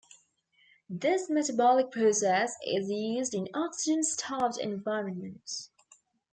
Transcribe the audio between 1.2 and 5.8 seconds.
metabolic process is used in oxygen starved environments.